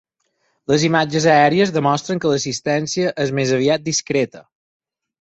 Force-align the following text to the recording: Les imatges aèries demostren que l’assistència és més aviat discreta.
Les 0.71 0.85
imatges 0.87 1.27
aèries 1.33 1.75
demostren 1.77 2.23
que 2.25 2.33
l’assistència 2.33 3.15
és 3.27 3.37
més 3.41 3.55
aviat 3.63 3.89
discreta. 3.93 4.47